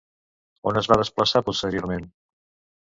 On 0.71 0.79
es 0.81 0.89
va 0.93 0.97
desplaçar 1.03 1.45
posteriorment? 1.53 2.13